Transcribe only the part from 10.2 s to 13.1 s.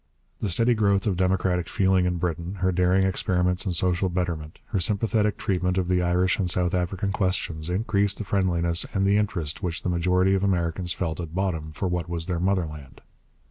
of Americans felt at bottom for what was their motherland.